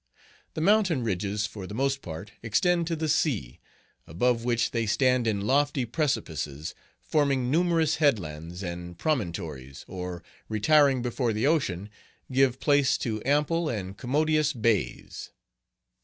The 0.55 0.61
mountain 0.61 1.03
ridges 1.03 1.45
for 1.45 1.67
the 1.67 1.75
most 1.75 2.01
part 2.01 2.31
extend 2.41 2.87
to 2.87 2.95
the 2.95 3.07
sea, 3.07 3.59
above 4.07 4.43
which 4.43 4.71
they 4.71 4.87
stand 4.87 5.27
in 5.27 5.41
lofty 5.41 5.85
precipices, 5.85 6.73
forming 6.99 7.51
numerous 7.51 7.97
headlands 7.97 8.63
and 8.63 8.97
promontories, 8.97 9.85
or, 9.87 10.23
retiring 10.49 11.03
before 11.03 11.33
the 11.33 11.45
ocean, 11.45 11.87
give 12.31 12.59
place 12.59 12.97
to 12.97 13.21
ample 13.25 13.69
and 13.69 13.95
commodious 13.95 14.53
bays. 14.53 15.29